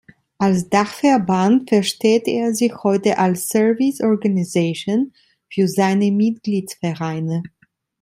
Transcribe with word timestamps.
Als 0.39 0.67
Dachverband 0.67 1.69
versteht 1.69 2.27
er 2.27 2.55
sich 2.55 2.73
heute 2.83 3.19
als 3.19 3.49
„Service-Organisation“ 3.49 5.13
für 5.47 5.67
seine 5.67 6.11
Mitgliedsvereine. 6.11 7.43